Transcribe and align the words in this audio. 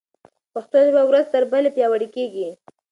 پښتو 0.53 0.77
ژبه 0.87 1.01
ورځ 1.09 1.25
تر 1.33 1.43
بلې 1.51 1.69
پیاوړې 1.75 2.07
کېږي. 2.15 2.47